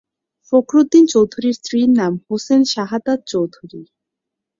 [0.53, 3.81] ফখরুদ্দিন চৌধুরীর স্ত্রীর নাম হোসনে শাহাদাত চৌধুরী।